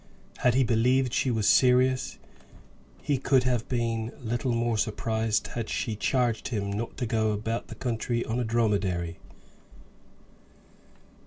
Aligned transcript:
Had 0.39 0.55
he 0.55 0.63
believed 0.63 1.13
she 1.13 1.29
was 1.29 1.47
serious, 1.47 2.17
he 3.03 3.19
could 3.19 3.43
have 3.43 3.69
been 3.69 4.11
little 4.19 4.51
more 4.51 4.75
surprised 4.75 5.49
had 5.49 5.69
she 5.69 5.95
charged 5.95 6.47
him 6.47 6.73
not 6.73 6.97
to 6.97 7.05
go 7.05 7.31
about 7.33 7.67
the 7.67 7.75
country 7.75 8.25
on 8.25 8.39
a 8.39 8.43
dromedary. 8.43 9.19